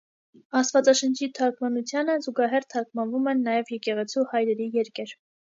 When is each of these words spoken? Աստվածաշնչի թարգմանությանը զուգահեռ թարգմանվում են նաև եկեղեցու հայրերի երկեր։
Աստվածաշնչի 0.59 1.27
թարգմանությանը 1.39 2.15
զուգահեռ 2.23 2.67
թարգմանվում 2.75 3.31
են 3.35 3.47
նաև 3.51 3.73
եկեղեցու 3.77 4.29
հայրերի 4.33 4.71
երկեր։ 4.81 5.19